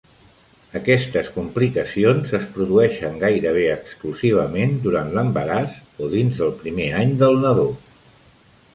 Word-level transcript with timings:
Aquestes 0.77 1.27
complicacions 1.35 2.33
es 2.39 2.47
produeixen 2.55 3.21
gairebé 3.25 3.67
exclusivament 3.75 4.75
durant 4.89 5.15
l'embaràs 5.19 5.79
o 6.07 6.13
dins 6.19 6.45
del 6.45 6.61
primer 6.67 6.93
any 7.05 7.19
del 7.25 7.43
nadó. 7.49 7.73